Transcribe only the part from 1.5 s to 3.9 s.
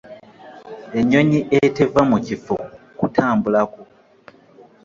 eteva mu kifo kutambulako.